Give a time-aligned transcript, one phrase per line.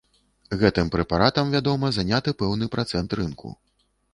[0.61, 3.57] Гэтым прэпаратам, вядома, заняты пэўны працэнт рынку.